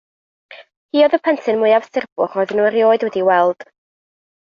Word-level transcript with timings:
Hi 0.99 1.03
oedd 1.09 1.17
y 1.17 1.19
plentyn 1.27 1.61
mwyaf 1.65 1.87
surbwch 1.91 2.41
roedden 2.41 2.61
nhw 2.65 2.69
erioed 2.73 3.09
wedi'i 3.11 3.29
weld. 3.33 3.71